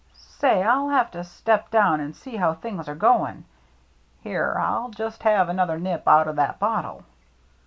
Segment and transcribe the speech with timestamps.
[0.17, 3.45] Say, I'll have to step down and sec how things are going.
[4.21, 7.03] Here, I'll just have another nip out o' that bottle."